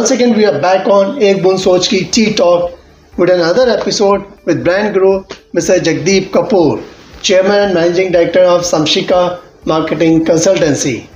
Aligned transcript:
once 0.00 0.12
again 0.12 0.34
we 0.34 0.46
are 0.46 0.58
back 0.60 0.86
on 0.96 1.20
Ek 1.22 1.42
Bun 1.42 1.58
Soch 1.62 1.86
Ki 1.90 1.98
T-Talk 2.16 2.70
with 3.18 3.28
another 3.28 3.64
episode 3.68 4.22
with 4.46 4.64
brand 4.64 4.94
guru 4.94 5.24
Mr. 5.56 5.78
Jagdeep 5.86 6.30
Kapoor, 6.36 6.82
Chairman 7.20 7.58
and 7.64 7.74
Managing 7.74 8.10
Director 8.10 8.44
of 8.52 8.62
Samsika 8.62 9.42
Marketing 9.66 10.24
Consultancy. 10.24 11.06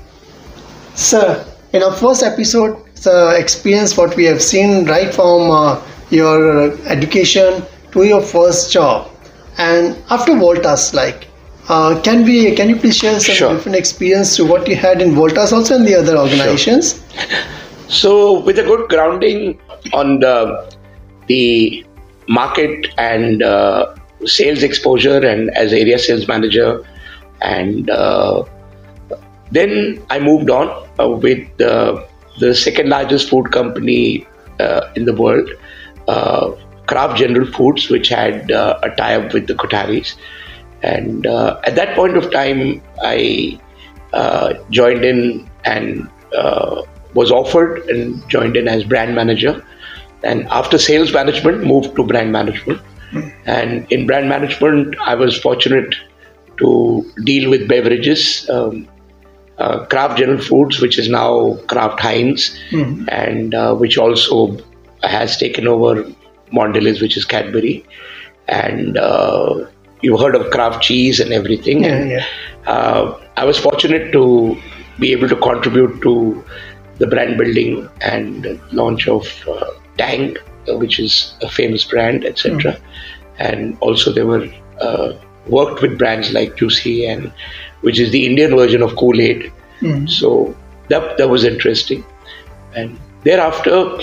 Sir, 0.94 1.46
in 1.72 1.82
our 1.82 1.92
first 1.92 2.22
episode, 2.22 2.76
the 3.06 3.34
experience 3.38 3.96
what 3.96 4.14
we 4.16 4.24
have 4.26 4.42
seen 4.42 4.84
right 4.84 5.14
from 5.14 5.50
uh, 5.50 5.80
your 6.10 6.72
education 6.86 7.62
to 7.92 8.04
your 8.04 8.20
first 8.20 8.70
job 8.70 9.10
and 9.56 9.96
after 10.10 10.32
Voltas, 10.32 10.92
like 10.92 11.28
uh, 11.70 11.98
can 12.02 12.22
we 12.26 12.54
can 12.54 12.68
you 12.68 12.76
please 12.76 12.98
share 12.98 13.18
some 13.18 13.34
Sure. 13.34 13.54
different 13.54 13.78
experience 13.78 14.36
to 14.36 14.44
what 14.44 14.68
you 14.68 14.76
had 14.76 15.00
in 15.00 15.12
Voltas 15.12 15.54
also 15.54 15.74
in 15.76 15.86
the 15.86 15.94
other 15.94 16.18
organizations? 16.18 17.02
So, 17.88 18.40
with 18.40 18.58
a 18.58 18.62
good 18.62 18.88
grounding 18.88 19.60
on 19.92 20.20
the 20.20 20.74
the 21.26 21.84
market 22.28 22.88
and 22.98 23.42
uh, 23.42 23.94
sales 24.24 24.62
exposure, 24.62 25.24
and 25.24 25.50
as 25.50 25.72
area 25.72 25.98
sales 25.98 26.26
manager, 26.26 26.84
and 27.42 27.90
uh, 27.90 28.44
then 29.50 30.02
I 30.10 30.18
moved 30.18 30.50
on 30.50 30.68
uh, 30.98 31.10
with 31.10 31.60
uh, 31.60 32.02
the 32.40 32.54
second 32.54 32.88
largest 32.88 33.28
food 33.28 33.52
company 33.52 34.26
uh, 34.58 34.90
in 34.96 35.04
the 35.04 35.14
world, 35.14 35.48
uh, 36.08 36.52
Kraft 36.86 37.18
General 37.18 37.46
Foods, 37.52 37.88
which 37.90 38.08
had 38.08 38.50
a 38.50 38.92
tie-up 38.96 39.32
with 39.32 39.46
the 39.46 39.54
Kotharis. 39.54 40.16
And 40.82 41.26
at 41.26 41.76
that 41.76 41.94
point 41.94 42.16
of 42.16 42.30
time, 42.30 42.82
I 43.02 43.58
joined 44.70 45.04
in 45.04 45.48
and 45.64 46.08
was 47.14 47.30
offered 47.30 47.88
and 47.88 48.28
joined 48.28 48.56
in 48.56 48.68
as 48.68 48.84
brand 48.84 49.14
manager. 49.14 49.64
And 50.22 50.46
after 50.48 50.78
sales 50.78 51.12
management, 51.12 51.64
moved 51.64 51.94
to 51.96 52.04
brand 52.04 52.32
management. 52.32 52.80
And 53.46 53.86
in 53.92 54.06
brand 54.06 54.28
management, 54.28 54.96
I 55.00 55.14
was 55.14 55.38
fortunate 55.38 55.94
to 56.58 57.12
deal 57.24 57.50
with 57.50 57.68
beverages, 57.68 58.48
um, 58.50 58.88
uh, 59.58 59.86
Kraft 59.86 60.18
General 60.18 60.40
Foods, 60.40 60.80
which 60.80 60.98
is 60.98 61.08
now 61.08 61.56
Kraft 61.68 62.00
Heinz, 62.00 62.58
and 63.08 63.54
uh, 63.54 63.74
which 63.74 63.98
also 63.98 64.58
has 65.02 65.36
taken 65.36 65.68
over 65.68 66.10
Mondelez, 66.52 67.00
which 67.00 67.16
is 67.16 67.24
Cadbury. 67.24 67.84
And 68.48 68.96
uh, 68.98 69.66
you 70.02 70.16
heard 70.16 70.34
of 70.34 70.50
Kraft 70.50 70.82
cheese 70.82 71.20
and 71.20 71.32
everything. 71.32 71.84
Yeah, 71.84 71.94
and, 71.94 72.10
yeah. 72.10 72.26
uh, 72.66 73.20
I 73.36 73.44
was 73.44 73.58
fortunate 73.58 74.10
to 74.12 74.56
be 74.98 75.12
able 75.12 75.28
to 75.28 75.36
contribute 75.36 76.00
to 76.02 76.44
the 76.98 77.06
brand 77.06 77.38
building 77.38 77.88
and 78.00 78.60
launch 78.72 79.08
of 79.08 79.26
uh, 79.48 79.70
Tang, 79.98 80.36
which 80.68 80.98
is 80.98 81.34
a 81.42 81.48
famous 81.48 81.84
brand, 81.84 82.24
etc. 82.24 82.78
And 83.38 83.76
also 83.80 84.12
they 84.12 84.22
were 84.22 84.48
uh, 84.80 85.12
worked 85.46 85.82
with 85.82 85.98
brands 85.98 86.32
like 86.32 86.56
Juicy 86.56 87.06
and 87.06 87.32
which 87.82 88.00
is 88.00 88.10
the 88.10 88.24
Indian 88.26 88.56
version 88.56 88.82
of 88.82 88.96
Kool 88.96 89.20
Aid. 89.20 89.52
So 90.08 90.56
that 90.88 91.18
that 91.18 91.28
was 91.28 91.44
interesting. 91.44 92.04
And 92.74 92.98
thereafter, 93.24 93.98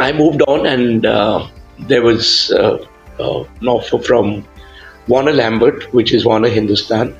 I 0.00 0.12
moved 0.12 0.42
on, 0.46 0.66
and 0.66 1.06
uh, 1.06 1.46
there 1.88 2.02
was 2.02 2.50
uh, 2.52 2.84
uh, 3.18 3.44
an 3.60 3.68
offer 3.68 3.98
from 3.98 4.46
Warner 5.08 5.32
Lambert, 5.32 5.92
which 5.92 6.12
is 6.12 6.24
Warner 6.24 6.48
Hindustan. 6.48 7.16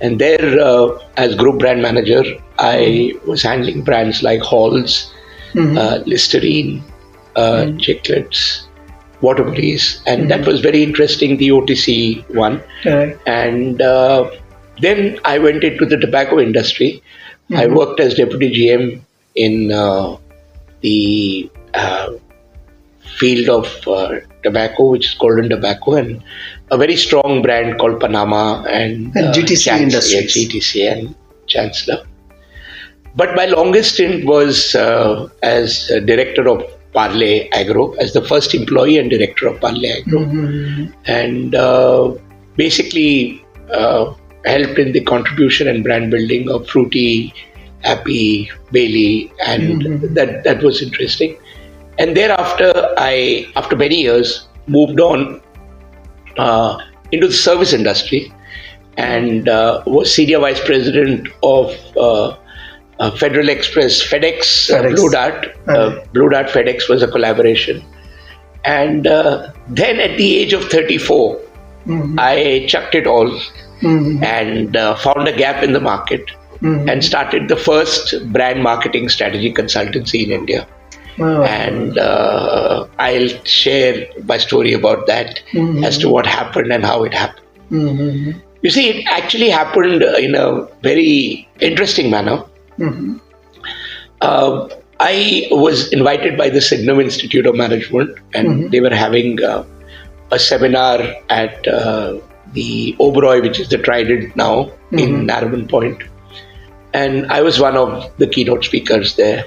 And 0.00 0.18
there, 0.18 0.60
uh, 0.60 0.98
as 1.16 1.34
group 1.34 1.58
brand 1.58 1.82
manager, 1.82 2.22
I 2.58 3.14
was 3.26 3.42
handling 3.42 3.82
brands 3.82 4.22
like 4.22 4.40
Halls, 4.40 5.12
uh, 5.56 6.00
Listerine, 6.04 6.84
uh, 7.34 7.66
Chiclets, 7.78 8.66
Waterbury's, 9.22 10.02
and 10.06 10.30
that 10.30 10.46
was 10.46 10.60
very 10.60 10.82
interesting, 10.82 11.38
the 11.38 11.48
OTC 11.48 12.28
one. 12.34 12.62
Correct. 12.82 13.20
And 13.26 13.80
uh, 13.80 14.30
then 14.80 15.18
I 15.24 15.38
went 15.38 15.64
into 15.64 15.86
the 15.86 15.96
tobacco 15.96 16.38
industry. 16.38 17.02
I 17.54 17.66
worked 17.66 18.00
as 18.00 18.14
deputy 18.14 18.50
GM 18.50 19.00
in 19.34 19.72
uh, 19.72 20.16
the 20.80 21.50
uh, 21.74 22.12
field 23.16 23.48
of 23.48 23.88
uh, 23.88 24.20
tobacco, 24.42 24.90
which 24.90 25.06
is 25.06 25.14
golden 25.14 25.48
tobacco, 25.48 25.94
and 25.94 26.22
a 26.70 26.76
very 26.76 26.96
strong 26.96 27.42
brand 27.42 27.78
called 27.78 28.00
Panama 28.00 28.62
and, 28.64 29.14
And 29.16 29.34
GTC 29.34 29.64
Chans- 29.64 29.82
Industries. 29.82 30.36
yeah, 30.36 30.44
GTC 30.60 30.92
and 30.92 31.14
Chancellor. 31.46 32.04
But 33.14 33.34
my 33.34 33.46
longest 33.46 33.94
stint 33.94 34.26
was 34.26 34.74
uh, 34.74 35.28
as 35.42 35.88
a 35.90 36.00
director 36.00 36.48
of 36.48 36.62
Parle 36.92 37.48
Agro, 37.52 37.92
as 37.94 38.12
the 38.12 38.22
first 38.22 38.54
employee 38.54 38.98
and 38.98 39.08
director 39.10 39.46
of 39.48 39.60
Parle 39.60 39.86
Agro, 39.86 40.20
and 41.06 41.54
uh, 41.54 42.12
basically 42.56 43.42
uh, 43.72 44.12
helped 44.44 44.78
in 44.78 44.92
the 44.92 45.00
contribution 45.00 45.68
and 45.68 45.82
brand 45.84 46.10
building 46.10 46.50
of 46.50 46.66
Frooti, 46.66 47.32
Appy, 47.84 48.50
Bailley, 48.72 49.30
and 49.46 49.82
that 50.14 50.42
that 50.44 50.62
was 50.62 50.82
interesting. 50.82 51.36
And 51.98 52.14
thereafter, 52.16 52.94
I 52.98 53.46
after 53.56 53.76
many 53.76 54.02
years 54.02 54.46
moved 54.66 55.00
on 55.00 55.40
uh, 56.38 56.78
into 57.12 57.28
the 57.28 57.34
service 57.34 57.72
industry 57.72 58.32
and 58.96 59.48
uh, 59.48 59.82
was 59.86 60.14
senior 60.14 60.40
vice 60.40 60.64
president 60.64 61.28
of 61.42 61.74
uh, 61.96 62.36
uh, 62.98 63.10
Federal 63.12 63.48
Express, 63.48 64.02
FedEx, 64.02 64.70
uh, 64.70 64.82
FedEx. 64.82 64.96
Blue 64.96 65.10
Dart. 65.10 65.56
Uh, 65.66 66.04
Blue 66.12 66.28
Dart 66.30 66.46
FedEx 66.46 66.88
was 66.88 67.02
a 67.02 67.08
collaboration. 67.08 67.84
And 68.64 69.06
uh, 69.06 69.52
then 69.68 70.00
at 70.00 70.16
the 70.16 70.36
age 70.38 70.52
of 70.52 70.64
34, 70.64 71.40
I 72.18 72.66
chucked 72.68 72.96
it 72.96 73.06
all 73.06 73.30
and 73.82 74.76
uh, 74.76 74.96
found 74.96 75.28
a 75.28 75.36
gap 75.36 75.62
in 75.62 75.72
the 75.72 75.80
market 75.80 76.30
and 76.62 77.04
started 77.04 77.48
the 77.48 77.56
first 77.56 78.14
brand 78.32 78.62
marketing 78.62 79.08
strategy 79.08 79.52
consultancy 79.52 80.24
in 80.24 80.32
India. 80.32 80.66
Wow. 81.18 81.42
And 81.44 81.98
uh, 81.98 82.86
I'll 82.98 83.28
share 83.44 84.06
my 84.24 84.38
story 84.38 84.72
about 84.74 85.06
that 85.06 85.40
as 85.84 85.98
to 85.98 86.08
what 86.08 86.26
happened 86.26 86.72
and 86.72 86.84
how 86.84 87.04
it 87.04 87.14
happened. 87.14 87.46
You 88.62 88.70
see, 88.70 88.88
it 88.90 89.06
actually 89.08 89.48
happened 89.50 90.02
in 90.02 90.34
a 90.34 90.66
very 90.82 91.48
interesting 91.60 92.10
manner. 92.10 92.42
Uh, 94.20 94.68
I 94.98 95.46
was 95.50 95.92
invited 95.92 96.36
by 96.38 96.48
the 96.48 96.60
Sydenham 96.60 97.00
Institute 97.00 97.46
of 97.46 97.54
Management, 97.54 98.18
and 98.34 98.70
they 98.70 98.80
were 98.80 98.94
having 98.94 99.42
uh, 99.42 99.64
a 100.32 100.38
seminar 100.38 100.98
at 101.28 101.66
uh, 101.68 102.18
the 102.52 102.96
Oberoi, 102.98 103.42
which 103.42 103.60
is 103.60 103.68
the 103.68 103.78
Trident 103.78 104.34
now 104.36 104.70
in 104.92 105.26
Nariman 105.26 105.68
Point. 105.68 106.02
And 106.94 107.26
I 107.30 107.42
was 107.42 107.60
one 107.60 107.76
of 107.76 108.10
the 108.16 108.26
keynote 108.26 108.64
speakers 108.64 109.16
there. 109.16 109.44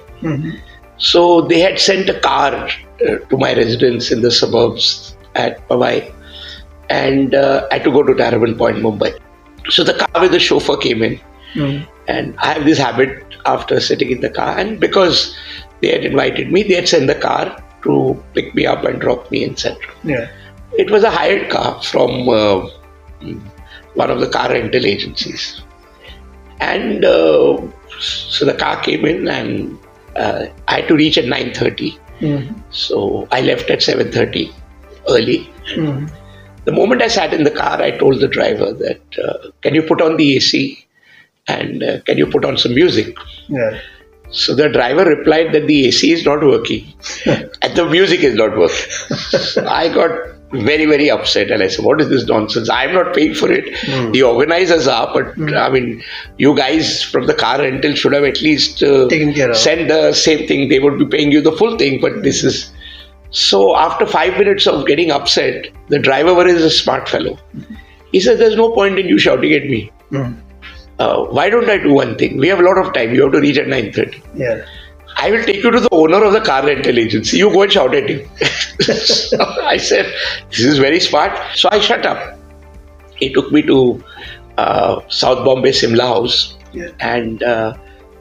So 0.99 1.41
they 1.41 1.59
had 1.59 1.79
sent 1.79 2.09
a 2.09 2.19
car 2.19 2.53
uh, 2.53 3.15
to 3.29 3.37
my 3.37 3.53
residence 3.55 4.11
in 4.11 4.21
the 4.21 4.31
suburbs 4.31 5.15
at 5.35 5.67
Mumbai, 5.69 6.13
and 6.89 7.33
uh, 7.33 7.67
I 7.71 7.75
had 7.75 7.83
to 7.85 7.91
go 7.91 8.03
to 8.03 8.13
Nariman 8.13 8.57
Point, 8.57 8.77
Mumbai. 8.77 9.17
So 9.69 9.83
the 9.83 9.93
car 9.93 10.21
with 10.21 10.31
the 10.31 10.39
chauffeur 10.39 10.77
came 10.77 11.01
in, 11.01 11.19
and 12.07 12.35
I 12.39 12.53
have 12.53 12.65
this 12.65 12.77
habit 12.77 13.23
after 13.45 13.79
sitting 13.79 14.11
in 14.11 14.21
the 14.21 14.29
car, 14.29 14.57
and 14.57 14.79
because 14.79 15.35
they 15.81 15.91
had 15.91 16.03
invited 16.05 16.51
me, 16.51 16.63
they 16.63 16.75
had 16.75 16.89
sent 16.89 17.07
the 17.07 17.15
car 17.15 17.63
to 17.83 18.23
pick 18.33 18.53
me 18.53 18.65
up 18.65 18.83
and 18.83 18.99
drop 18.99 19.31
me 19.31 19.43
in 19.43 19.55
Central. 19.55 19.95
Yeah. 20.03 20.29
It 20.77 20.91
was 20.91 21.03
a 21.03 21.09
hired 21.09 21.49
car 21.49 21.81
from 21.81 22.27
uh, 22.27 22.67
one 23.93 24.11
of 24.11 24.19
the 24.19 24.27
car 24.27 24.49
rental 24.49 24.85
agencies. 24.85 25.61
And 26.59 27.05
uh, 27.05 27.61
so 27.99 28.45
the 28.45 28.53
car 28.53 28.81
came 28.81 29.05
in 29.05 29.27
and 29.27 29.79
uh, 30.19 30.47
I 30.67 30.75
had 30.81 30.87
to 30.89 30.95
reach 30.95 31.17
at 31.17 31.25
9.30. 31.25 31.97
So 32.71 33.27
I 33.31 33.41
left 33.41 33.69
at 33.69 33.79
7.30 33.79 34.53
early. 35.09 35.49
The 36.65 36.71
moment 36.71 37.01
I 37.01 37.07
sat 37.07 37.33
in 37.33 37.43
the 37.43 37.51
car, 37.51 37.81
I 37.81 37.91
told 37.91 38.19
the 38.19 38.27
driver 38.27 38.73
that, 38.73 39.01
uh, 39.17 39.51
can 39.61 39.73
you 39.73 39.81
put 39.81 40.01
on 40.01 40.17
the 40.17 40.35
AC 40.35 40.85
and 41.47 41.81
uh, 41.83 42.01
can 42.01 42.17
you 42.17 42.27
put 42.27 42.45
on 42.45 42.57
some 42.57 42.75
music? 42.75 43.15
Yeah. 43.47 43.79
So 44.31 44.53
the 44.53 44.69
driver 44.69 45.05
replied 45.05 45.53
that 45.53 45.65
the 45.65 45.87
AC 45.87 46.11
is 46.11 46.25
not 46.25 46.43
working 46.43 46.93
and 47.25 47.75
the 47.75 47.87
music 47.89 48.19
is 48.21 48.35
not 48.35 48.55
working. 48.55 48.91
So 49.29 49.65
I 49.81 49.91
got 49.91 50.11
very, 50.51 50.85
very 50.85 51.09
upset 51.11 51.51
and 51.51 51.61
I 51.61 51.67
said, 51.67 51.85
What 51.85 52.01
is 52.01 52.09
this 52.09 52.25
nonsense? 52.25 52.69
I'm 52.69 52.93
not 52.93 53.13
paying 53.15 53.33
for 53.35 53.51
it. 53.51 53.65
The 54.13 54.23
organizers 54.23 54.87
are, 54.87 55.11
but 55.13 55.39
I 55.55 55.69
mean, 55.69 56.03
you 56.37 56.55
guys 56.55 57.03
from 57.03 57.27
the 57.27 57.33
car 57.33 57.59
rental 57.59 57.93
should 57.93 58.13
have 58.13 58.23
at 58.23 58.41
least 58.41 58.81
uh, 58.81 59.07
Taken 59.09 59.33
care 59.33 59.51
of. 59.51 59.57
sent 59.57 59.87
the 59.89 60.13
same 60.13 60.47
thing. 60.47 60.69
They 60.69 60.79
would 60.79 60.97
be 60.97 61.05
paying 61.05 61.31
you 61.31 61.41
the 61.41 61.51
full 61.51 61.77
thing, 61.77 62.01
but 62.01 62.23
this 62.23 62.43
is. 62.43 62.71
So 63.31 63.75
after 63.75 64.07
five 64.07 64.37
minutes 64.39 64.65
of 64.65 64.87
getting 64.87 65.11
upset, 65.11 65.67
the 65.89 65.99
driver 65.99 66.47
is 66.47 66.63
a 66.63 66.71
smart 66.71 67.07
fellow. 67.07 67.37
He 68.11 68.19
said, 68.19 68.39
There's 68.39 68.55
no 68.55 68.71
point 68.71 68.97
in 68.97 69.07
you 69.07 69.19
shouting 69.19 69.53
at 69.53 69.63
me. 69.69 69.91
Uh, 70.97 71.25
why 71.25 71.49
don't 71.49 71.69
I 71.69 71.77
do 71.77 71.93
one 71.93 72.17
thing? 72.17 72.37
We 72.37 72.47
have 72.47 72.59
a 72.59 72.63
lot 72.63 72.77
of 72.83 72.91
time. 72.93 73.13
You 73.13 73.21
have 73.23 73.31
to 73.33 73.39
reach 73.39 73.57
at 73.57 73.67
9.30. 73.67 74.21
Yeah. 74.35 74.65
I 75.17 75.31
will 75.31 75.43
take 75.43 75.63
you 75.63 75.71
to 75.71 75.79
the 75.79 75.89
owner 75.91 76.23
of 76.23 76.33
the 76.33 76.41
car 76.41 76.65
rental 76.65 76.97
agency. 76.97 77.37
You 77.37 77.49
go 77.51 77.63
and 77.63 77.71
shout 77.71 77.93
at 77.95 78.09
him. 78.09 78.27
so 78.81 79.37
I 79.63 79.77
said, 79.77 80.05
This 80.49 80.61
is 80.61 80.77
very 80.79 80.99
smart. 80.99 81.37
So 81.55 81.69
I 81.71 81.79
shut 81.79 82.05
up. 82.05 82.37
He 83.15 83.33
took 83.33 83.51
me 83.51 83.61
to 83.63 84.03
uh, 84.57 85.01
South 85.09 85.43
Bombay 85.43 85.71
Simla 85.73 86.05
House 86.07 86.57
Yeah. 86.73 86.89
and 86.99 87.41
uh, 87.43 87.73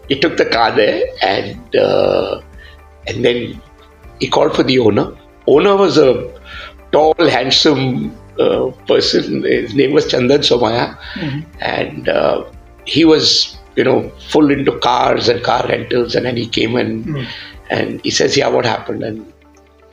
he 0.08 0.19
took 0.19 0.37
the 0.38 0.46
car 0.46 0.73
there 0.75 1.02
and 1.23 1.76
uh, 1.76 2.40
and 3.06 3.25
then 3.25 3.61
he 4.20 4.29
called 4.29 4.55
for 4.56 4.62
the 4.62 4.79
owner. 4.79 5.17
Owner 5.46 5.76
was 5.76 5.99
a 5.99 6.31
tall, 6.93 7.14
handsome 7.19 8.17
uh, 8.38 8.70
person. 8.87 9.43
His 9.44 9.75
name 9.75 9.93
was 9.93 10.06
Chandan 10.06 10.41
Somaya, 10.41 10.96
and 11.61 12.08
uh, 12.08 12.44
he 12.87 13.05
was 13.05 13.57
you 13.79 13.85
know 13.89 13.99
full 14.35 14.51
into 14.51 14.79
cars 14.79 15.29
and 15.29 15.43
car 15.43 15.65
rentals. 15.69 16.15
And 16.15 16.27
then 16.27 16.37
he 16.37 16.47
came 16.59 16.77
and 16.77 17.27
and 17.71 18.01
he 18.05 18.11
says, 18.11 18.37
"Yeah, 18.37 18.49
what 18.49 18.67
happened?" 18.75 19.03
and 19.03 19.33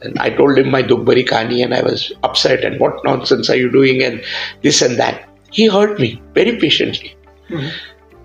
and 0.01 0.17
I 0.19 0.29
told 0.29 0.57
him 0.57 0.69
my 0.69 0.83
Dugbari 0.83 1.25
Kani 1.27 1.63
and 1.63 1.73
I 1.73 1.81
was 1.81 2.11
upset 2.23 2.63
and 2.63 2.79
what 2.79 3.03
nonsense 3.03 3.49
are 3.49 3.55
you 3.55 3.71
doing 3.71 4.03
and 4.03 4.23
this 4.61 4.81
and 4.81 4.97
that. 4.97 5.29
He 5.51 5.67
heard 5.67 5.99
me 5.99 6.21
very 6.33 6.57
patiently. 6.59 7.15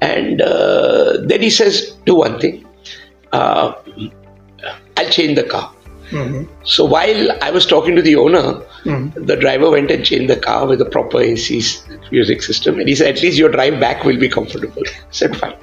And 0.01 0.43
uh, 0.43 1.19
then 1.23 1.43
he 1.43 1.51
says, 1.51 1.97
do 2.07 2.17
one 2.17 2.41
thing. 2.41 2.67
Uh, 3.33 3.73
I'll 4.97 5.11
change 5.11 5.37
the 5.37 5.45
car. 5.45 5.73
Mhm. 6.11 6.49
So 6.65 6.85
while 6.85 7.33
I 7.43 7.51
was 7.51 7.67
talking 7.67 7.97
to 7.97 8.03
the 8.03 8.17
owner, 8.17 8.61
Mhm. 8.85 9.27
the 9.31 9.37
driver 9.37 9.71
went 9.71 9.91
and 9.91 10.05
changed 10.05 10.31
the 10.31 10.37
car 10.37 10.67
with 10.67 10.81
a 10.81 10.85
proper 10.85 11.21
AC 11.21 11.63
music 12.11 12.43
system. 12.43 12.79
And 12.79 12.89
he 12.89 12.95
said, 12.95 13.17
at 13.17 13.23
least 13.23 13.39
your 13.39 13.49
drive 13.49 13.79
back 13.81 14.05
will 14.05 14.19
be 14.19 14.29
comfortable. 14.29 14.83
I 14.87 15.11
said, 15.11 15.37
fine. 15.37 15.55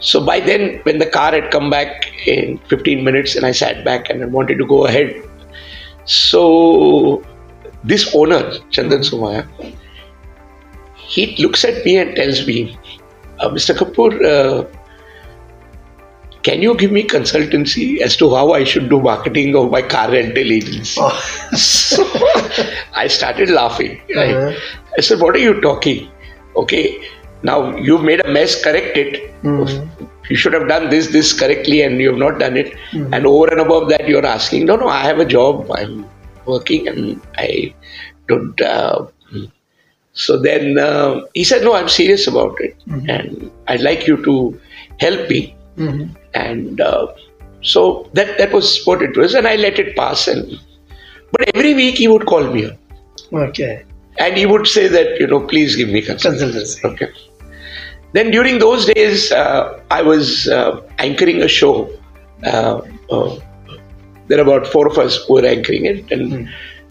So 0.00 0.20
by 0.24 0.40
then, 0.40 0.80
when 0.84 0.98
the 0.98 1.06
car 1.06 1.32
had 1.32 1.50
come 1.50 1.70
back 1.70 2.12
in 2.26 2.58
15 2.68 3.02
minutes 3.04 3.34
and 3.34 3.44
I 3.44 3.50
sat 3.52 3.84
back 3.84 4.10
and 4.10 4.22
I 4.22 4.26
wanted 4.26 4.58
to 4.58 4.66
go 4.66 4.86
ahead, 4.86 5.14
so 6.04 7.22
this 7.84 8.14
owner, 8.14 8.42
Chandan 8.70 9.02
Sumaya, 9.08 9.46
he 10.94 11.34
looks 11.38 11.64
at 11.64 11.84
me 11.84 11.96
and 11.96 12.14
tells 12.14 12.46
me, 12.46 12.78
uh, 13.40 13.48
Mr. 13.48 13.74
Kapoor, 13.74 14.12
uh, 14.24 14.64
can 16.48 16.62
you 16.64 16.74
give 16.82 16.92
me 16.96 17.02
consultancy 17.12 17.86
as 18.08 18.16
to 18.16 18.34
how 18.34 18.52
I 18.58 18.64
should 18.64 18.88
do 18.92 19.00
marketing 19.06 19.54
of 19.62 19.70
my 19.70 19.82
car 19.94 20.10
rental 20.10 20.52
agency? 20.58 21.00
Oh. 21.00 21.16
so 21.54 22.04
I 22.94 23.06
started 23.16 23.50
laughing. 23.50 24.00
Right? 24.16 24.34
Uh-huh. 24.34 24.60
I 24.96 25.00
said, 25.08 25.20
What 25.20 25.34
are 25.36 25.44
you 25.46 25.60
talking? 25.60 26.08
Okay, 26.56 26.84
now 27.42 27.76
you've 27.76 28.02
made 28.02 28.24
a 28.24 28.30
mess, 28.36 28.62
correct 28.68 28.96
it. 28.96 29.18
Mhm. 29.42 30.08
You 30.30 30.36
should 30.36 30.52
have 30.52 30.68
done 30.68 30.88
this, 30.90 31.06
this 31.16 31.32
correctly, 31.42 31.82
and 31.82 32.00
you 32.00 32.08
have 32.10 32.18
not 32.22 32.38
done 32.38 32.56
it. 32.62 32.72
And 32.92 33.26
over 33.26 33.46
and 33.52 33.60
above 33.60 33.88
that, 33.90 34.08
you're 34.08 34.26
asking, 34.26 34.66
No, 34.70 34.76
no, 34.76 34.88
I 34.88 35.02
have 35.10 35.20
a 35.20 35.24
job, 35.24 35.70
I'm 35.76 36.04
working, 36.46 36.88
and 36.88 37.20
I 37.36 37.74
don't. 38.32 38.60
Uh, 38.60 39.06
so 40.12 40.36
then 40.48 40.78
uh, 40.78 41.20
he 41.34 41.44
said, 41.44 41.62
No, 41.62 41.74
I'm 41.74 41.88
serious 41.88 42.26
about 42.26 42.56
it, 42.60 42.76
and 43.08 43.50
I'd 43.68 43.80
like 43.90 44.06
you 44.06 44.16
to 44.24 44.36
help 45.06 45.30
me 45.30 45.42
Mhm 45.78 46.06
and 46.34 46.80
uh, 46.80 47.06
so 47.62 48.08
that 48.14 48.38
that 48.38 48.52
was 48.52 48.84
what 48.84 49.02
it 49.02 49.16
was, 49.16 49.34
and 49.34 49.46
I 49.46 49.56
let 49.56 49.78
it 49.78 49.96
pass. 49.96 50.28
And 50.28 50.58
but 51.32 51.50
every 51.54 51.74
week 51.74 51.96
he 51.96 52.08
would 52.08 52.26
call 52.26 52.44
me 52.44 52.66
up. 52.66 52.78
Okay. 53.32 53.84
And 54.18 54.36
he 54.36 54.46
would 54.46 54.66
say 54.66 54.88
that 54.88 55.20
you 55.20 55.26
know, 55.26 55.46
please 55.46 55.76
give 55.76 55.88
me 55.88 56.02
consultancy. 56.02 56.84
Okay. 56.84 57.10
Then 58.12 58.30
during 58.30 58.58
those 58.58 58.86
days, 58.86 59.30
uh, 59.32 59.80
I 59.90 60.02
was 60.02 60.48
uh, 60.48 60.80
anchoring 60.98 61.42
a 61.42 61.48
show. 61.48 61.90
Uh, 62.42 62.80
uh 63.10 63.38
there 64.28 64.44
were 64.44 64.58
about 64.58 64.66
four 64.66 64.86
of 64.86 64.98
us 64.98 65.24
who 65.24 65.34
were 65.34 65.46
anchoring 65.46 65.86
it, 65.86 66.10
and 66.12 66.32
mm. 66.32 66.48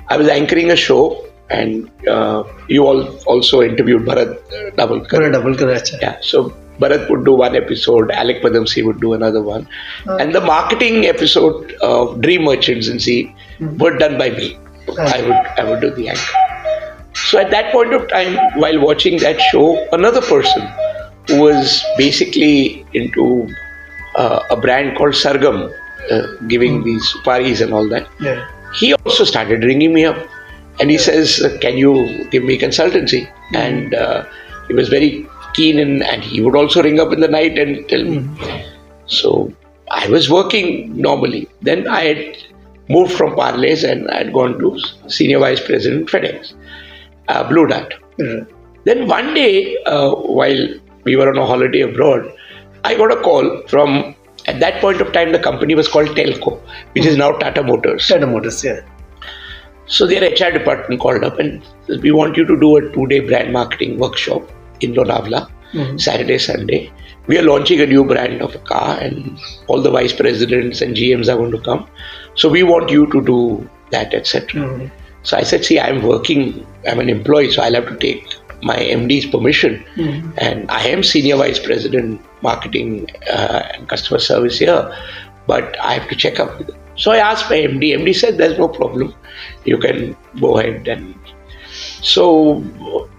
I 0.10 0.18
was 0.18 0.28
anchoring 0.28 0.72
a 0.72 0.76
show. 0.76 1.24
And 1.50 1.90
uh, 2.08 2.44
you 2.68 2.86
all 2.86 3.08
also 3.26 3.62
interviewed 3.62 4.02
Bharat 4.02 4.32
uh, 4.52 4.76
double 4.76 5.00
Bharat 5.00 5.32
Dabholkar, 5.34 6.02
yeah. 6.02 6.18
So 6.20 6.54
Bharat 6.80 7.10
would 7.10 7.26
do 7.26 7.34
one 7.34 7.56
episode, 7.56 8.12
Alyque 8.12 8.42
Padamsee 8.42 8.84
would 8.86 9.00
do 9.02 9.14
another 9.14 9.42
one, 9.42 9.68
and 10.20 10.34
the 10.36 10.42
marketing 10.42 11.06
episode 11.06 11.72
of 11.82 12.22
Dream 12.22 12.44
Merchants 12.44 12.88
and 12.88 13.02
See 13.02 13.34
were 13.78 13.98
done 13.98 14.18
by 14.18 14.30
me. 14.32 14.58
I 14.98 15.22
would 15.22 15.42
I 15.60 15.64
would 15.70 15.82
do 15.82 15.90
the 15.92 16.10
anchor. 16.10 16.44
So 17.30 17.40
at 17.40 17.50
that 17.52 17.72
point 17.72 17.94
of 17.94 18.08
time, 18.10 18.36
while 18.62 18.80
watching 18.80 19.18
that 19.20 19.40
show, 19.52 19.66
another 19.92 20.22
person 20.22 20.62
who 21.28 21.42
was 21.42 21.84
basically 21.98 22.86
into 22.94 23.50
uh, 24.16 24.40
a 24.52 24.56
brand 24.56 24.98
called 24.98 25.14
Sargam, 25.14 25.74
uh, 26.12 26.22
giving 26.48 26.84
these 26.84 27.04
suparis 27.14 27.62
and 27.62 27.74
all 27.74 27.88
that, 27.90 28.08
Yeah. 28.20 28.48
he 28.80 28.94
also 28.94 29.24
started 29.24 29.64
ringing 29.64 29.94
me 29.94 30.06
up. 30.06 30.18
And 30.80 30.92
he 30.92 30.98
says 31.00 31.42
can 31.60 31.76
you 31.76 32.26
give 32.30 32.44
me 32.44 32.58
consultancy? 32.58 33.28
And 33.56 33.96
uh, 33.96 34.26
he 34.68 34.74
was 34.76 34.90
very 34.90 35.28
and 35.66 36.24
he 36.24 36.42
would 36.42 36.56
also 36.56 36.84
ring 36.84 37.00
up 37.00 37.12
in 37.12 37.20
the 37.20 37.28
night 37.28 37.58
and 37.58 37.88
tell 37.90 38.04
me 38.04 38.20
so 39.06 39.52
i 39.92 40.08
was 40.08 40.30
working 40.30 40.68
normally 40.96 41.48
then 41.62 41.88
i 41.88 42.02
had 42.02 42.38
moved 42.90 43.12
from 43.20 43.36
Parle's 43.36 43.84
and 43.84 44.10
i 44.12 44.18
had 44.18 44.32
gone 44.34 44.58
to 44.60 44.80
senior 45.08 45.40
vice 45.40 45.60
president 45.60 46.10
fedex 46.10 46.54
uh, 47.28 47.44
blue 47.50 47.68
dart 47.68 47.94
Yeah. 48.18 48.42
then 48.86 49.08
one 49.08 49.34
day 49.34 49.78
uh, 49.86 50.12
while 50.40 50.62
we 51.04 51.16
were 51.16 51.30
on 51.30 51.38
a 51.38 51.46
holiday 51.46 51.82
abroad 51.82 52.32
i 52.84 52.96
got 52.96 53.12
a 53.12 53.22
call 53.22 53.50
from 53.68 54.16
at 54.48 54.60
that 54.60 54.80
point 54.82 55.02
of 55.02 55.12
time 55.18 55.32
the 55.32 55.40
company 55.40 55.76
was 55.76 55.88
called 55.88 56.10
telco 56.20 56.60
which 56.94 57.06
is 57.06 57.18
now 57.18 57.32
tata 57.32 57.64
motors 57.64 58.08
Tata 58.08 58.28
Motors. 58.28 58.64
Yeah. 58.64 58.80
so 59.86 60.06
their 60.08 60.22
HR 60.30 60.52
department 60.58 61.02
called 61.02 61.24
up 61.24 61.40
and 61.40 61.64
said, 61.88 62.02
we 62.02 62.12
want 62.12 62.38
you 62.38 62.46
to 62.46 62.60
do 62.60 62.78
a 62.78 62.82
two-day 62.94 63.20
brand 63.22 63.54
marketing 63.54 63.98
workshop 64.00 64.42
in 64.82 64.94
Lonavala, 64.94 65.50
Saturday, 66.00 66.38
Sunday. 66.38 66.92
We 67.28 67.38
are 67.38 67.44
launching 67.44 67.82
a 67.82 67.86
new 67.86 68.06
brand 68.06 68.42
of 68.42 68.56
a 68.56 68.60
car 68.60 68.98
and 69.00 69.38
all 69.68 69.82
the 69.82 69.92
vice 69.92 70.14
presidents 70.14 70.82
and 70.82 70.96
GMs 70.96 71.28
are 71.28 71.36
going 71.38 71.52
to 71.52 71.60
come. 71.60 71.86
So 72.36 72.48
we 72.50 72.64
want 72.64 72.90
you 72.90 73.06
to 73.12 73.22
do 73.22 73.70
that, 73.92 74.14
etc. 74.14 74.62
Mhm. 74.62 74.92
So 75.24 75.36
I 75.38 75.44
said, 75.44 75.66
see, 75.66 75.78
I'm 75.80 76.04
working, 76.04 76.66
I'm 76.88 77.00
an 77.02 77.10
employee, 77.10 77.52
so 77.52 77.62
I'll 77.62 77.74
have 77.74 77.88
to 77.90 77.98
take 77.98 78.24
my 78.64 78.78
MD's 78.78 79.26
permission. 79.26 79.84
And 80.38 80.72
I 80.72 80.88
am 80.88 81.04
senior 81.04 81.36
vice 81.36 81.60
president 81.60 82.22
marketing 82.42 83.08
uh, 83.30 83.64
and 83.74 83.90
customer 83.90 84.20
service 84.20 84.58
here, 84.58 84.96
but 85.48 85.76
I 85.82 85.94
have 85.96 86.08
to 86.10 86.16
check 86.16 86.40
up. 86.40 86.52
So 86.96 87.12
I 87.12 87.18
asked 87.18 87.50
my 87.50 87.58
MD. 87.58 87.92
MD 87.98 88.16
said, 88.16 88.38
there's 88.38 88.58
no 88.58 88.70
problem. 88.70 89.14
You 89.66 89.78
can 89.78 90.16
go 90.40 90.58
ahead. 90.58 90.88
And 90.88 91.14
so 92.02 92.64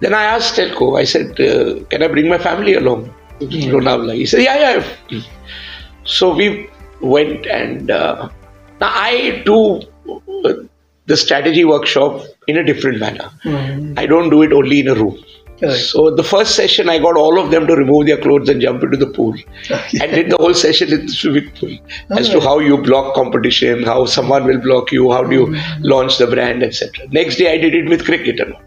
then 0.01 0.15
I 0.15 0.25
asked 0.25 0.57
Telco, 0.57 0.99
I 0.99 1.05
said, 1.05 1.41
uh, 1.41 1.85
can 1.87 2.03
I 2.03 2.09
bring 2.09 2.29
my 2.29 2.39
family 2.39 2.75
along 2.75 3.13
to 3.41 3.47
Lonavala? 3.47 4.15
He 4.15 4.27
said, 4.27 4.43
yeah, 4.43 4.83
yeah. 5.11 5.23
So 6.05 6.35
we 6.35 6.71
went 7.01 7.47
and 7.47 7.91
uh, 7.91 8.29
now 8.81 8.91
I 8.93 9.43
do 9.45 9.81
uh, 10.45 10.53
the 11.07 11.17
strategy 11.17 11.65
workshop 11.65 12.23
in 12.47 12.57
a 12.57 12.65
different 12.65 12.99
manner. 12.99 13.31
I 13.97 14.07
don't 14.07 14.31
do 14.31 14.43
it 14.43 14.53
only 14.53 14.81
in 14.81 14.89
a 14.89 14.95
room. 14.95 15.19
Correct. 15.61 15.81
So 15.81 16.15
the 16.15 16.23
first 16.23 16.55
session, 16.55 16.89
I 16.89 17.01
got 17.01 17.17
all 17.17 17.41
of 17.41 17.51
them 17.51 17.67
to 17.67 17.75
remove 17.75 18.07
their 18.07 18.17
clothes 18.17 18.49
and 18.49 18.61
jump 18.61 18.81
into 18.85 18.97
the 18.97 19.09
pool, 19.09 19.35
and 19.71 20.13
did 20.13 20.31
the 20.31 20.37
whole 20.37 20.55
session 20.55 20.93
in 20.93 21.07
the 21.07 21.13
swimming 21.13 21.51
pool 21.59 21.77
as 22.11 22.29
to 22.29 22.41
how 22.41 22.61
you 22.61 22.79
block 22.79 23.15
competition, 23.17 23.83
how 23.83 24.07
someone 24.07 24.45
will 24.45 24.61
block 24.61 24.93
you, 24.93 25.11
how 25.11 25.25
do 25.25 25.35
you 25.35 25.57
launch 25.81 26.19
the 26.19 26.29
brand, 26.29 26.63
etc. 26.63 27.09
Next 27.09 27.37
day, 27.37 27.53
I 27.53 27.59
did 27.59 27.75
it 27.75 27.89
with 27.89 28.05
cricket 28.05 28.39
and 28.39 28.55
all. 28.55 28.63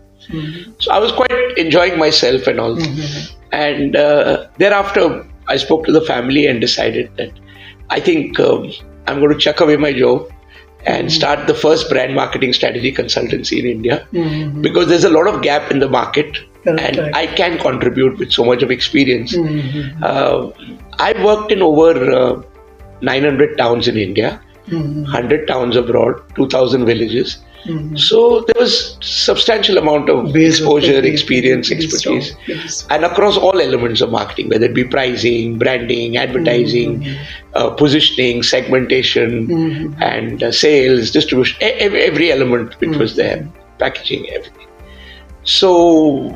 So 0.80 0.92
I 0.92 1.00
was 1.00 1.12
quite 1.12 1.58
enjoying 1.58 1.98
myself 1.98 2.48
and 2.48 2.60
all. 2.60 2.78
And 3.52 3.96
uh, 3.96 4.48
thereafter, 4.58 5.26
I 5.48 5.58
spoke 5.58 5.86
to 5.86 5.92
the 5.92 6.02
family 6.02 6.48
and 6.48 6.62
decided 6.62 7.16
that 7.18 7.32
I 7.90 8.00
think 8.00 8.40
um, 8.40 8.72
I'm 9.08 9.20
going 9.20 9.34
to 9.34 9.38
chuck 9.38 9.60
away 9.60 9.76
my 9.78 9.92
job 9.94 10.30
and 10.86 11.12
start 11.12 11.48
the 11.48 11.54
first 11.54 11.90
brand 11.90 12.16
marketing 12.16 12.54
strategy 12.54 12.92
consultancy 12.92 13.60
in 13.60 13.66
India 13.66 14.08
because 14.62 14.88
there's 14.88 15.04
a 15.04 15.10
lot 15.10 15.28
of 15.28 15.42
gap 15.42 15.70
in 15.70 15.80
the 15.80 15.90
market 15.90 16.40
Correct, 16.64 16.98
and. 16.98 17.16
I 17.16 17.28
can 17.28 17.58
contribute 17.60 18.18
with 18.20 18.32
so 18.32 18.44
much 18.46 18.64
of 18.64 18.72
experience. 18.72 19.36
Mhm. 19.36 20.02
Uh, 20.02 20.50
I've 21.00 21.22
worked 21.24 21.52
in 21.52 21.62
over 21.62 21.92
uh, 22.12 22.42
900 23.02 23.58
towns 23.58 23.88
in 23.88 23.98
India, 23.98 24.40
Mhm. 24.70 25.04
100 25.04 25.48
towns 25.48 25.76
abroad, 25.76 26.22
2000 26.36 26.86
villages. 26.86 27.40
Mhm. 27.66 27.98
So 28.00 28.42
there 28.48 28.60
was 28.60 28.98
substantial 29.02 29.78
amount 29.78 30.10
of 30.10 30.34
Base 30.34 30.58
exposure, 30.60 31.00
experience, 31.06 31.72
expertise, 31.72 32.34
Yes. 32.48 32.86
and 32.90 33.06
across 33.06 33.38
all 33.38 33.60
elements 33.62 34.02
of 34.02 34.12
marketing, 34.12 34.50
whether 34.50 34.66
it 34.66 34.74
be 34.74 34.84
pricing, 34.84 35.58
branding, 35.58 36.18
advertising, 36.18 37.06
uh, 37.54 37.70
positioning, 37.70 38.42
segmentation, 38.44 39.48
Mhm. 39.48 39.96
and 40.02 40.44
uh, 40.44 40.52
sales, 40.52 41.12
distribution, 41.12 41.58
e- 41.62 41.78
ev- 41.88 41.94
every 41.94 42.32
element 42.32 42.74
which 42.80 42.98
was 42.98 43.16
there, 43.16 43.48
packaging, 43.80 44.28
everything. 44.30 44.68
So 45.44 46.36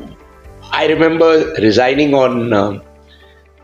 I 0.72 0.86
remember 0.86 1.54
resigning 1.60 2.14
on 2.14 2.52
um 2.52 2.82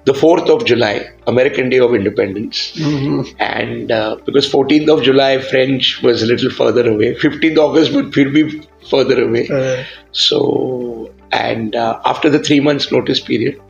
the 0.04 0.12
4th 0.12 0.49
of 0.50 0.64
July, 0.64 1.09
American 1.26 1.68
Day 1.68 1.78
of 1.78 1.94
Independence. 1.94 2.73
Mhm. 2.76 3.35
And 3.38 3.92
uh, 3.92 4.16
because 4.26 4.49
14th 4.52 4.88
of 4.88 5.02
July, 5.02 5.38
French 5.38 6.02
was 6.02 6.23
a 6.23 6.26
little 6.26 6.50
further 6.50 6.88
away. 6.90 7.14
15th 7.14 7.59
August 7.59 7.92
would 7.92 8.11
be 8.12 8.62
further 8.90 9.23
away. 9.25 9.49
Uh, 9.49 9.85
So, 10.12 11.11
and 11.32 11.75
uh, 11.75 11.99
after 12.04 12.28
the 12.28 12.38
three 12.38 12.61
months 12.61 12.90
notice 12.92 13.21
period, 13.21 13.61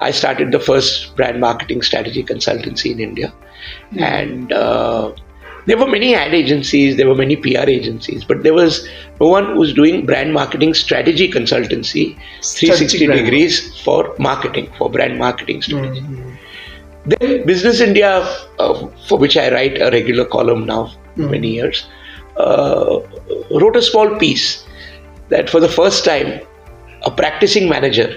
I 0.00 0.10
started 0.12 0.52
the 0.52 0.60
first 0.60 1.16
brand 1.16 1.40
marketing 1.40 1.82
strategy 1.82 2.22
consultancy 2.22 2.92
in 2.92 3.00
India. 3.00 3.32
And 3.98 4.52
uh, 4.52 5.12
there 5.68 5.76
were 5.80 5.86
many 5.94 6.14
ad 6.14 6.34
agencies, 6.34 6.96
there 6.98 7.08
were 7.08 7.14
many 7.20 7.36
PR 7.36 7.68
agencies, 7.72 8.24
but 8.24 8.42
there 8.42 8.54
was 8.58 8.76
no 9.20 9.28
one 9.28 9.46
who 9.52 9.58
was 9.62 9.72
doing 9.78 10.04
brand 10.10 10.32
marketing 10.36 10.74
strategy 10.74 11.30
consultancy 11.30 12.04
360 12.42 12.66
Strategic 12.76 13.08
brand. 13.08 13.24
degrees 13.24 13.58
for 13.86 14.14
marketing, 14.28 14.70
for 14.78 14.90
brand 14.98 15.18
marketing 15.18 15.62
strategy. 15.62 16.00
mhm. 16.00 16.34
Then 17.12 17.46
Business 17.50 17.80
India, 17.88 18.10
uh, 18.58 18.86
for 19.08 19.18
which 19.18 19.36
I 19.36 19.50
write 19.56 19.80
a 19.80 19.90
regular 19.98 20.24
column 20.36 20.66
now, 20.70 20.80
many 21.16 21.52
years, 21.58 21.84
uh, 22.36 22.98
wrote 23.60 23.76
a 23.76 23.82
small 23.90 24.10
piece 24.24 24.48
that 25.30 25.48
for 25.54 25.60
the 25.66 25.68
first 25.76 26.04
time, 26.04 26.32
a 27.10 27.10
practicing 27.22 27.68
manager 27.76 28.08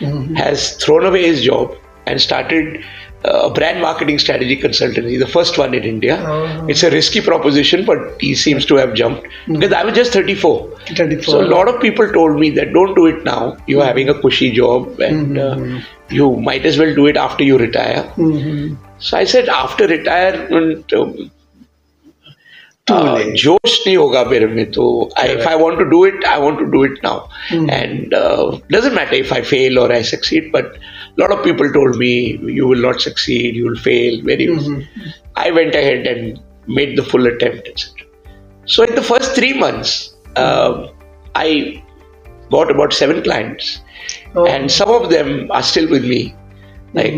Mhm. 0.00 0.36
has 0.42 0.66
thrown 0.84 1.06
away 1.12 1.22
his 1.26 1.42
job 1.50 1.76
and 2.06 2.20
started 2.26 2.82
a 3.23 3.49
brand 3.49 3.81
marketing 3.81 4.19
strategy 4.19 4.55
consultancy, 4.55 5.17
the 5.19 5.27
first 5.27 5.57
one 5.57 5.73
in 5.73 5.83
India. 5.83 6.17
Oh. 6.27 6.67
It's 6.67 6.83
a 6.83 6.91
risky 6.91 7.21
proposition, 7.21 7.83
but 7.85 7.97
he 8.21 8.35
seems 8.35 8.65
to 8.67 8.75
have 8.75 8.93
jumped 8.93 9.27
because 9.47 9.73
I 9.73 9.83
was 9.83 9.95
just 9.95 10.13
34. 10.13 10.69
34. 10.95 11.23
So 11.23 11.41
a 11.41 11.49
lot 11.55 11.67
of 11.67 11.81
people 11.81 12.11
told 12.11 12.39
me 12.39 12.49
that 12.51 12.73
don't 12.73 12.93
do 12.95 13.07
it 13.07 13.23
now. 13.23 13.57
You're 13.67 13.85
having 13.85 14.09
a 14.09 14.13
cushy 14.25 14.51
job 14.51 14.99
and 14.99 15.35
Mhm. 15.37 15.77
uh, 15.79 15.81
you 16.09 16.29
might 16.49 16.65
as 16.65 16.77
well 16.77 16.93
do 16.93 17.07
it 17.07 17.17
after 17.17 17.43
you 17.43 17.57
retire. 17.57 18.03
Mhm. 18.17 18.77
So 18.99 19.17
I 19.17 19.23
said 19.23 19.49
after 19.49 19.87
retirement, 19.87 20.93
um, 21.01 21.31
Too 22.89 22.93
uh, 22.93 23.13
late. 23.13 23.35
जोश 23.41 23.75
नहीं 23.85 23.95
होगा 23.97 24.23
मेरे 24.31 24.47
में 24.47 24.65
तो 24.71 24.83
I, 25.17 25.23
if 25.35 25.47
I 25.51 25.55
want 25.61 25.79
to 25.79 25.85
do 25.93 26.01
it, 26.07 26.25
I 26.31 26.37
want 26.41 26.59
to 26.59 26.65
do 26.73 26.83
it 26.87 26.99
now. 27.05 27.13
Hmm. 27.49 27.67
And 27.77 28.13
uh, 28.13 28.59
doesn't 28.75 28.93
matter 28.97 29.15
if 29.15 29.31
I 29.37 29.41
fail 29.41 29.79
or 29.83 29.91
I 29.91 30.03
succeed, 30.03 30.51
but 30.51 30.75
a 31.16 31.20
lot 31.20 31.32
of 31.36 31.42
people 31.44 31.70
told 31.72 31.96
me 31.96 32.12
you 32.58 32.66
will 32.66 32.80
not 32.88 33.00
succeed, 33.00 33.56
you 33.56 33.64
will 33.68 33.80
fail. 33.88 34.20
Very. 34.30 34.46
Mhm. 34.46 34.86
I 35.36 35.50
went 35.58 35.74
ahead 35.74 36.06
and 36.06 36.40
made 36.78 36.96
the 36.96 37.02
full 37.12 37.26
attempt, 37.32 37.68
etc. 37.68 38.06
So 38.66 38.84
in 38.88 38.94
the 38.94 39.06
first 39.12 39.34
three 39.38 39.52
months, 39.64 39.94
um 40.36 40.88
I 41.44 41.48
got 42.56 42.70
about 42.74 42.92
seven 43.02 43.22
clients, 43.28 43.70
Oh. 44.34 44.46
and 44.52 44.70
some 44.80 44.90
of 44.98 45.10
them 45.14 45.32
are 45.58 45.62
still 45.72 45.88
with 45.96 46.04
me. 46.12 46.20
Like 46.98 47.14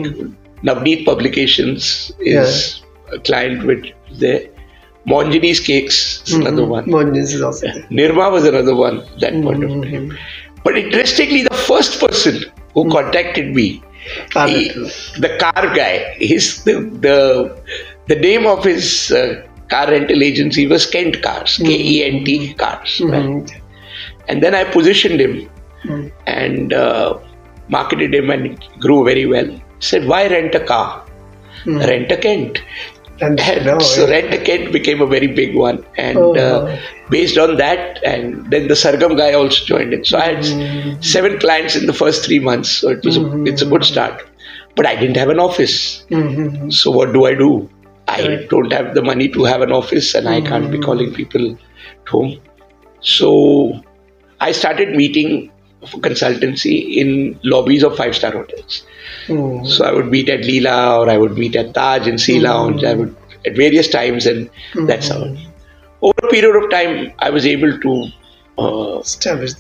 Navneet 0.69 1.05
Publications 1.11 2.13
is 2.21 2.83
a 3.13 3.19
client 3.29 3.65
with 3.71 3.85
there. 4.25 4.43
Monginis 5.13 5.61
Cakes 5.69 5.97
is 6.27 6.35
another 6.41 6.65
one. 6.73 6.85
Monginis 6.97 7.33
is 7.37 7.43
also. 7.43 7.67
Nirma 8.01 8.27
was 8.35 8.45
another 8.51 8.75
one 8.81 8.99
at 9.01 9.21
that 9.25 9.33
point 9.47 9.65
of 9.65 9.71
time. 9.71 9.95
Mhm. 10.11 10.19
But 10.67 10.77
interestingly, 10.83 11.41
the 11.49 11.59
first 11.71 11.99
person 12.03 12.37
who 12.75 12.91
contacted 12.91 13.55
me, 13.55 13.83
he- 14.47 14.71
the 15.25 15.31
car 15.43 15.65
guy, 15.75 16.15
his 16.19 16.65
the 16.65 16.75
the, 17.07 17.17
the 18.09 18.17
name 18.17 18.47
of 18.47 18.65
his 18.65 19.11
uh, 19.13 19.43
car 19.69 19.87
rental 19.91 20.23
agency 20.23 20.67
was 20.67 20.87
Kent 20.87 21.23
Cars, 21.23 21.59
K 21.59 21.71
E 21.93 22.05
N 22.05 22.25
T 22.25 22.55
Cars. 22.55 23.01
right? 23.01 23.23
Mhm. 23.25 23.61
And 24.29 24.43
then 24.43 24.55
I 24.55 24.65
positioned 24.65 25.21
him 25.21 25.35
Mhm. 25.85 26.13
and 26.27 26.73
uh, 26.73 27.19
marketed 27.69 28.15
him, 28.15 28.31
and 28.31 28.59
grew 28.81 29.05
very 29.05 29.27
well. 29.27 29.49
Said, 29.81 30.07
why 30.07 30.29
rent 30.29 30.55
a 30.55 30.61
car? 30.73 31.05
Mhm. 31.65 31.87
Rent 31.91 32.11
a 32.13 32.17
Kent. 32.17 32.61
And 33.23 33.39
And 33.41 33.67
now, 33.67 33.79
so 33.79 34.07
Rent 34.09 34.35
a 34.35 34.71
became 34.73 35.01
a 35.01 35.07
very 35.07 35.29
big 35.29 35.55
one, 35.55 35.85
and 35.97 36.19
Oh, 36.19 36.35
uh, 36.45 36.65
wow. 36.67 36.79
based 37.09 37.39
on 37.39 37.57
that, 37.59 38.01
and 38.13 38.51
then 38.51 38.67
the 38.69 38.75
Sargam 38.75 39.17
guy 39.17 39.33
also 39.33 39.65
joined 39.65 39.95
in. 39.97 40.05
So 40.05 40.19
I 40.19 40.25
had 40.33 40.39
Mm-hmm. 40.39 41.01
seven 41.03 41.39
clients 41.45 41.77
in 41.81 41.87
the 41.87 41.97
first 42.01 42.25
three 42.27 42.41
months. 42.49 42.71
So 42.81 42.91
it 42.97 43.05
was 43.05 43.17
a, 43.23 43.25
it's 43.53 43.63
a 43.63 43.69
good 43.75 43.85
start, 43.85 44.25
but 44.81 44.87
I 44.93 44.97
didn't 44.97 45.17
have 45.25 45.31
an 45.37 45.39
office. 45.47 45.77
Mhm. 46.11 46.73
So 46.81 46.91
what 46.99 47.13
do 47.19 47.25
I 47.31 47.35
do? 47.45 47.51
I 48.09 48.21
Correct. 48.23 48.51
don't 48.51 48.73
have 48.79 48.95
the 48.97 49.03
money 49.11 49.29
to 49.39 49.45
have 49.53 49.63
an 49.69 49.73
office, 49.81 50.15
and 50.15 50.29
I 50.29 50.41
can't 50.51 50.71
be 50.77 50.79
calling 50.89 51.15
people 51.21 51.47
at 51.53 52.09
home. 52.17 52.35
So 53.01 53.31
I 54.41 54.53
started 54.53 54.97
meeting 55.03 55.51
consultancy 55.87 56.97
in 56.97 57.39
lobbies 57.43 57.83
of 57.83 57.97
five 57.97 58.15
star 58.15 58.33
hotels. 58.33 58.83
Mhm. 59.29 59.67
So 59.67 59.85
I 59.85 59.93
would 59.93 60.11
meet 60.11 60.29
at 60.29 60.41
Leela 60.41 60.99
or 60.99 61.09
I 61.11 61.17
would 61.17 61.37
meet 61.39 61.57
at 61.57 61.75
Taj 61.75 62.07
and 62.07 62.21
Sea 62.21 62.41
Lounge. 62.41 62.85
I 62.85 62.95
would 62.95 63.15
at 63.45 63.57
various 63.57 63.89
times, 63.89 64.27
and 64.27 64.49
that's 64.87 65.09
how. 65.09 65.35
Over 66.01 66.15
a 66.25 66.29
period 66.29 66.57
of 66.63 66.71
time, 66.71 67.13
I 67.21 67.31
was 67.31 67.45
able 67.47 67.79
to, 67.79 68.07
uh, 68.59 69.03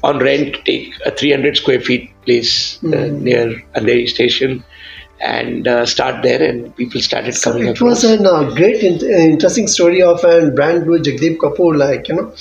on 0.04 0.18
rent, 0.18 0.56
take 0.64 0.92
a 1.06 1.10
300 1.10 1.56
square 1.56 1.80
feet 1.80 2.10
place 2.24 2.78
uh, 2.84 2.88
near 3.28 3.62
Andheri 3.76 4.08
station 4.08 4.64
and 5.20 5.68
uh, 5.68 5.86
start 5.86 6.22
there, 6.24 6.42
and 6.42 6.74
people 6.76 7.00
started 7.00 7.34
So 7.36 7.52
coming 7.52 7.68
it 7.68 7.76
across. 7.76 8.02
was 8.02 8.20
a 8.20 8.22
uh, 8.28 8.54
great, 8.54 8.82
in- 8.82 9.08
interesting 9.08 9.68
story 9.68 10.02
of 10.02 10.24
a 10.24 10.50
brand 10.50 10.84
new 10.86 10.98
Jagdeep 10.98 11.36
Kapoor. 11.38 11.76
Like 11.76 12.08
you 12.08 12.16
know, 12.16 12.32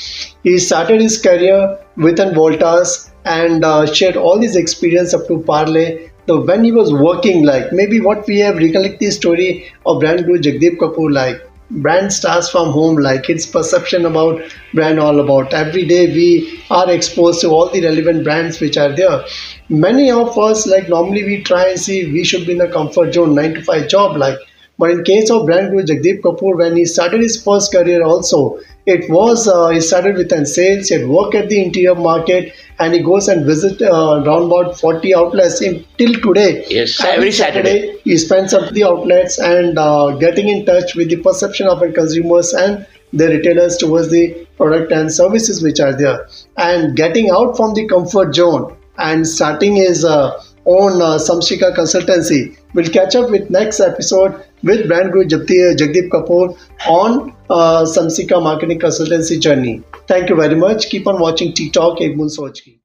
he 0.44 0.58
started 0.58 1.00
his 1.02 1.22
career 1.22 1.78
within 1.96 2.30
Voltas 2.34 3.11
and 3.26 3.64
uh, 3.64 3.86
shared 3.86 4.18
all 4.18 4.40
his 4.40 4.56
experience 4.56 5.14
up 5.14 5.28
to 5.28 5.42
Parle. 5.44 5.98
So 6.28 6.42
when 6.46 6.64
he 6.64 6.72
was 6.72 6.94
working, 6.94 7.44
like 7.44 7.72
maybe 7.74 8.00
what 8.00 8.28
we 8.28 8.40
have 8.40 8.58
recollect 8.58 9.00
the 9.00 9.12
story 9.12 9.72
of 9.86 10.00
brand 10.00 10.26
guru 10.26 10.40
Jagdeep 10.40 10.78
Kapoor, 10.78 11.12
like 11.12 11.42
brand 11.72 12.12
starts 12.14 12.50
from 12.50 12.72
home, 12.72 12.98
like 12.98 13.30
its 13.30 13.46
perception 13.46 14.06
about 14.06 14.42
brand 14.74 15.00
all 15.00 15.20
about. 15.20 15.54
Every 15.54 15.86
day 15.86 16.08
we 16.08 16.64
are 16.70 16.90
exposed 16.92 17.42
to 17.42 17.50
all 17.50 17.70
the 17.70 17.84
relevant 17.84 18.24
brands 18.24 18.60
which 18.60 18.78
are 18.78 18.96
there. 18.96 19.24
Many 19.70 20.12
of 20.12 20.38
us, 20.38 20.68
like 20.68 20.90
normally 20.90 21.24
we 21.24 21.44
try 21.44 21.70
and 21.70 21.80
see 21.80 22.12
we 22.12 22.24
should 22.24 22.46
be 22.46 22.54
in 22.54 22.62
a 22.62 22.72
comfort 22.72 23.14
zone, 23.14 23.36
nine 23.36 23.54
to 23.56 23.64
five 23.64 23.88
job, 23.88 24.18
like 24.18 24.38
but 24.78 24.90
in 24.90 25.04
case 25.04 25.30
of 25.30 25.46
brand 25.46 25.72
guru 25.72 25.84
Jagdeep 25.84 26.22
Kapoor, 26.22 26.58
when 26.58 26.76
he 26.76 26.86
started 26.86 27.22
his 27.22 27.42
first 27.44 27.72
career 27.72 28.04
also, 28.04 28.60
it 28.86 29.10
was 29.10 29.48
uh, 29.48 29.70
he 29.70 29.82
started 29.82 30.16
with 30.16 30.32
an 30.32 30.46
sales, 30.46 30.90
he 30.90 30.96
had 30.96 31.08
worked 31.08 31.36
at 31.36 31.50
the 31.50 31.64
interior 31.64 31.96
market 31.96 32.54
and 32.80 32.94
he 32.94 33.04
goes 33.04 33.28
and 33.28 33.46
visit 33.46 33.82
uh, 33.82 34.22
around 34.24 34.46
about 34.46 34.80
40 34.80 35.14
outlets 35.14 35.62
in, 35.62 35.86
till 35.98 36.14
today. 36.14 36.66
Yes, 36.70 37.04
every 37.04 37.32
Saturday. 37.32 38.00
he 38.04 38.18
spends 38.18 38.54
up 38.54 38.74
the 38.74 38.84
outlets 38.84 39.40
and 39.40 39.78
uh, 39.78 40.12
getting 40.18 40.50
in 40.50 40.66
touch 40.66 40.96
with 40.96 41.10
the 41.10 41.18
perception 41.18 41.68
of 41.68 41.80
the 41.80 41.92
consumers 41.92 42.54
and 42.54 42.86
the 43.14 43.28
retailers 43.28 43.78
towards 43.78 44.10
the 44.10 44.48
product 44.58 44.92
and 44.92 45.12
services 45.12 45.62
which 45.62 45.80
are 45.80 45.94
there 45.94 46.28
and 46.58 46.96
getting 46.96 47.30
out 47.30 47.58
from 47.58 47.74
the 47.74 47.86
comfort 47.88 48.34
zone 48.34 48.76
and 48.98 49.28
starting 49.28 49.76
his 49.76 50.06
uh, 50.06 50.42
own 50.80 51.02
uh, 51.02 51.18
Samshika 51.28 51.70
consultancy. 51.76 52.58
We'll 52.74 52.90
catch 52.90 53.16
up 53.16 53.30
with 53.30 53.50
next 53.50 53.80
episode 53.80 54.44
with 54.64 54.88
brand 54.88 55.12
guru 55.12 55.26
Jagdeep, 55.26 56.10
Kapoor 56.10 56.58
on 56.88 57.36
uh, 57.50 57.84
Samshika 57.96 58.42
marketing 58.42 58.80
consultancy 58.80 59.40
journey. 59.40 59.82
Thank 60.08 60.30
you 60.30 60.36
very 60.36 60.56
much. 60.56 60.90
Keep 60.90 61.08
on 61.08 61.20
watching 61.20 61.54
TikTok, 61.54 62.02
Ek 62.02 62.16
Moon 62.16 62.30
Soch 62.30 62.64
Ki. 62.64 62.81